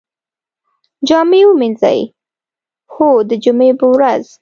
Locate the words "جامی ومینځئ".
1.07-1.99